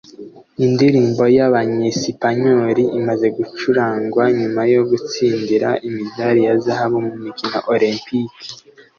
Indirimbo 0.65 1.23
yabanyesipanyoli 1.37 2.83
imaze 2.99 3.27
gucurangwa 3.37 4.23
nyuma 4.39 4.61
yo 4.73 4.81
gutsindira 4.89 5.69
imidari 5.87 6.41
ya 6.47 6.55
zahabu 6.63 6.97
mu 7.07 7.15
mikino 7.25 7.57
Olempike? 7.73 8.43